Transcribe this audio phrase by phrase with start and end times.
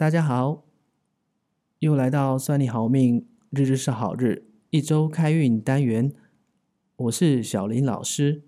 [0.00, 0.64] 大家好，
[1.80, 6.10] 又来到算你好命，日日是好日，一周开运单元，
[6.96, 8.42] 我是小林老师。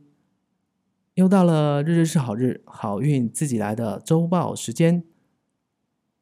[1.12, 5.04] 又到了日日是好日，好运自己来的周报时间。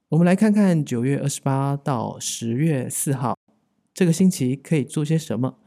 [0.09, 3.39] 我们来看看九月二十八到十月四号
[3.95, 5.61] 这个星期可以做些什么，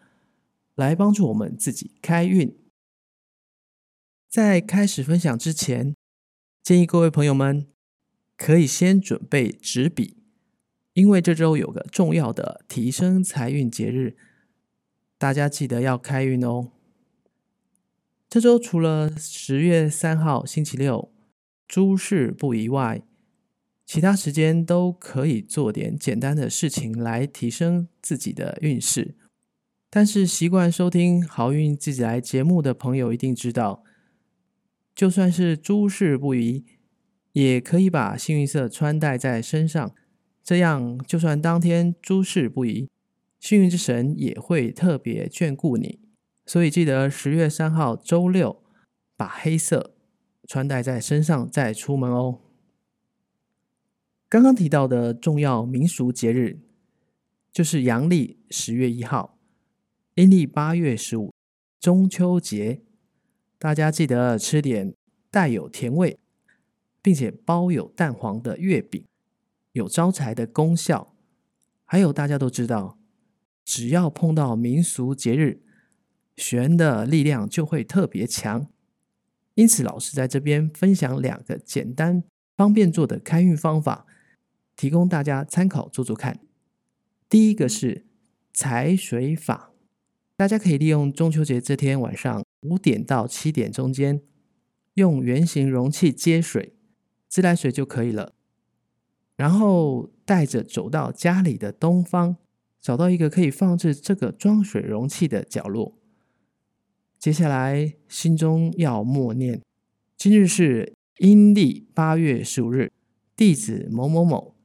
[0.75, 2.53] 来帮助我们自己开运。
[4.30, 5.95] 在开始分享之前，
[6.61, 7.66] 建议各位朋友们
[8.43, 10.17] 可以先准备纸笔，
[10.95, 14.17] 因为这周有个重要的提升财运节日，
[15.17, 16.73] 大家记得要开运哦。
[18.29, 21.13] 这周除了十月三号星期六
[21.70, 23.01] 诸事不宜外，
[23.85, 29.15] 其他时间都可以做点简单的事情来提升自己的运势。
[29.90, 33.85] 但是习惯收听好运自己来节目的朋友一定知道，
[34.93, 36.65] 就算是诸事不宜，
[37.34, 39.93] 也可以把幸运色穿戴在身上，
[40.43, 42.90] 这样就算当天诸事不宜，
[43.40, 45.99] 幸运之神也会特别眷顾你。
[46.45, 48.63] 所以记得十月三号周六，
[49.15, 49.95] 把黑色
[50.48, 52.40] 穿戴在身上再出门哦。
[54.29, 56.59] 刚刚提到的重要民俗节日，
[57.51, 59.37] 就是阳历十月一号，
[60.15, 61.31] 阴历八月十五，
[61.79, 62.81] 中秋节。
[63.57, 64.94] 大家记得吃点
[65.31, 66.19] 带有甜味，
[67.03, 69.06] 并且包有蛋黄的月饼，
[69.73, 71.13] 有招财的功效。
[71.85, 72.97] 还有大家都知道，
[73.63, 75.62] 只要碰到民俗节日。
[76.35, 78.68] 玄的力量就会特别强，
[79.53, 82.24] 因此老师在这边分享两个简单
[82.57, 84.07] 方便做的开运方法，
[84.75, 86.40] 提供大家参考做做看。
[87.29, 88.07] 第一个是
[88.51, 89.74] 财水法，
[90.35, 94.24] 大家可以利用中秋节这天晚上五点到七点中间，
[94.96, 96.74] 用圆形容器接水，
[97.34, 98.36] 自来水就可以了。
[99.36, 102.36] 然后带着走到家里的东方，
[102.80, 105.98] 找到一个可以放置这个装水容器的角落。
[107.18, 109.64] 接下来，心中要默念：
[110.16, 112.92] 今日是阴历八月十五日，
[113.36, 114.56] 地址某某某，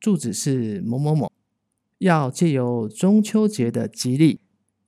[0.00, 1.30] 住址是某某某。
[1.98, 4.40] 要借由中秋节的吉利，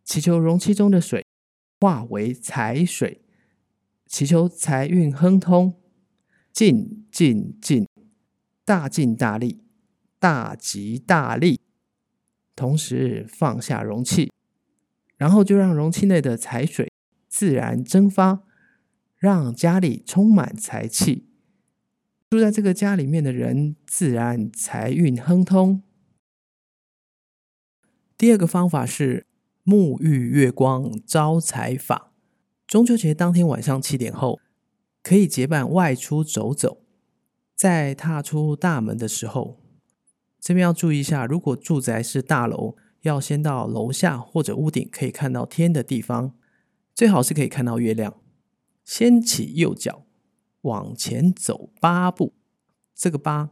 [0.02, 1.22] 祈求容器中的水
[1.82, 3.20] 化为财水，
[4.06, 5.74] 祈求财运亨通，
[6.56, 7.86] 进进进，
[8.64, 9.60] 大进大利，
[10.18, 11.60] 大吉大利。
[12.54, 14.32] 同时放下容器，
[15.18, 16.90] 然后就让容器内的财水。
[17.28, 18.42] 自然蒸发，
[19.18, 21.28] 让家里充满财气。
[22.30, 25.82] 住在这个家里面的人，自然财运亨通。
[28.16, 29.26] 第二个方法是
[29.62, 32.14] 沐浴月光招财法。
[32.66, 34.40] 中秋节当天晚上七点后，
[35.06, 36.82] 可以结伴外出走走。
[37.54, 39.62] 在踏出大门的时候，
[40.40, 46.34] 这边要注意一下，如果住宅是大楼，要先到楼下或者屋顶可以看到天的地方。
[46.92, 48.20] 最好是可以看到月亮。
[48.84, 50.04] 先起右脚，
[50.62, 52.34] 往前走八步，
[52.92, 53.50] 这个八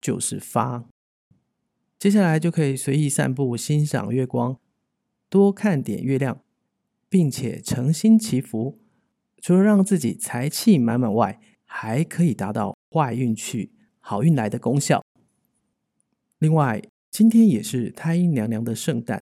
[0.00, 0.88] 就是发。
[2.00, 4.58] 接下来就可以随意散步，欣赏月光，
[5.30, 6.42] 多看点月亮，
[7.08, 8.80] 并且诚心祈福。
[9.46, 13.70] 除了让自己财气满满外，还可以达到坏运去、
[14.00, 15.04] 好运来的功效。
[16.40, 19.22] 另外，今天也是太阴娘娘的圣诞，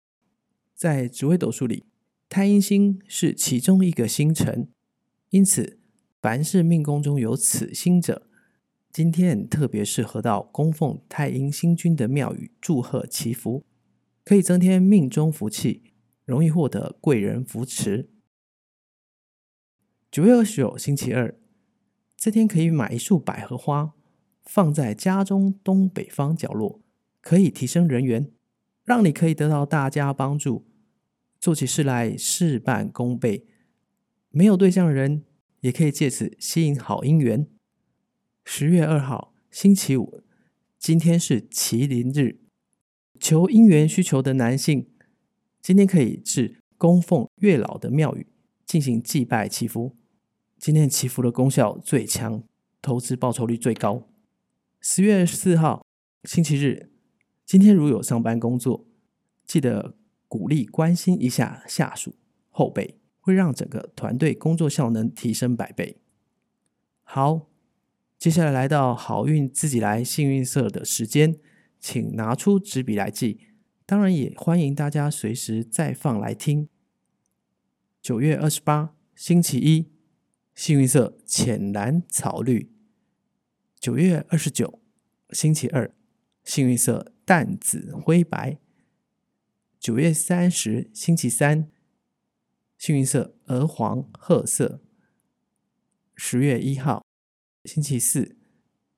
[0.74, 1.84] 在紫微斗数里。
[2.30, 4.70] 太阴星是其中一个星辰，
[5.28, 5.78] 因此
[6.22, 8.26] 凡是命宫中有此星者，
[8.90, 13.66] 今天特别适合到供奉太阴星君的庙宇祝贺祈福，
[14.24, 15.92] 可以增添命中福气，
[16.24, 18.08] 容易获得贵人扶持。
[20.10, 21.34] 九月二十九星期二，
[22.16, 23.92] 这天可以买一束百合花，
[24.44, 26.80] 放在家中东北方角落，
[27.20, 28.30] 可以提升人缘，
[28.84, 30.66] 让你可以得到大家帮助。
[31.38, 33.46] 做起事来事半功倍，
[34.30, 35.24] 没有对象的人
[35.60, 37.46] 也可以借此吸引好姻缘。
[38.44, 40.22] 十月二号星期五，
[40.78, 42.40] 今天是麒麟日，
[43.20, 44.88] 求姻缘需求的男性，
[45.60, 48.26] 今天可以至供奉月老的庙宇
[48.66, 49.96] 进行祭拜祈福。
[50.58, 52.42] 今天祈福的功效最强，
[52.82, 54.08] 投资报酬率最高。
[54.80, 55.86] 十月十四号
[56.24, 56.90] 星期日，
[57.46, 58.84] 今天如有上班工作，
[59.46, 59.96] 记得。
[60.28, 62.16] 鼓励关心一下下属
[62.50, 66.00] 后辈，会让整个团队工作效能提升百倍。
[67.04, 67.46] 好，
[68.18, 71.38] 接下来来到好运自己来幸运色的时间，
[71.78, 73.38] 请拿出纸笔来记。
[73.86, 76.68] 当然也欢迎大家随时再放来听。
[78.06, 79.90] 九月二十八星期一，
[80.54, 82.70] 幸运色浅蓝草绿。
[83.80, 84.80] 九月二十九
[85.30, 85.92] 星期二，
[86.44, 88.60] 幸运色淡紫灰白。
[89.80, 91.68] 九月三十星期三，
[92.78, 94.80] 幸运色鹅黄褐色。
[96.14, 97.04] 十月一号
[97.64, 98.36] 星期四，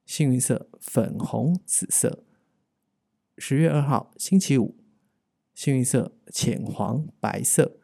[0.04, 2.26] 幸运色粉红紫色。
[3.38, 4.76] 十月二号星期五，
[5.54, 7.80] 幸运色浅黄白色。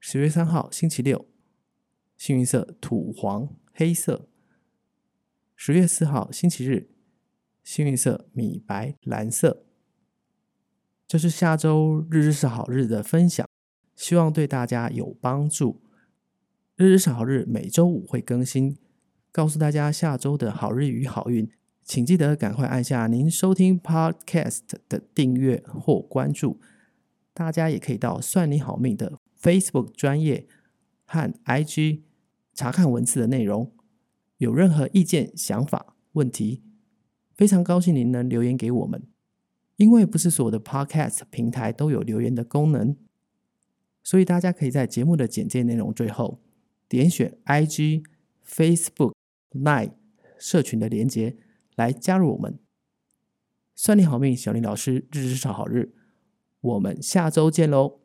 [0.00, 1.26] 十月三号星期六，
[2.16, 4.28] 幸运色土黄黑色。
[5.56, 6.88] 十月四号星期日，
[7.64, 9.64] 幸运色米白蓝色。
[11.06, 13.48] 这是下周日日是好日的分享，
[13.96, 15.82] 希望对大家有帮助。
[16.76, 18.78] 日日是好日每周五会更新，
[19.32, 21.50] 告诉大家下周的好日与好运，
[21.82, 26.60] 请记得赶快按下您收听 Podcast 的订阅或关注。
[27.34, 30.46] 大家也可以到算你好命的 Facebook 专业
[31.04, 32.02] 和 IG
[32.54, 33.72] 查看文字的内容。
[34.38, 36.62] 有任何意见、想法、问题，
[37.34, 39.02] 非常高兴您能留言给我们。
[39.76, 42.96] 因为不是所有的 Podcast 平台都有留言的功能，
[44.02, 46.40] 所以大家可以在节目的简介内容最后
[46.88, 48.04] 点选 IG、
[48.44, 49.14] Facebook、
[49.52, 49.92] Line
[50.36, 51.36] 社群的连接
[51.76, 52.58] 来加入我们。
[53.76, 55.94] 算你好命，小林老师日日是好日，
[56.60, 58.00] 我们下周见喽！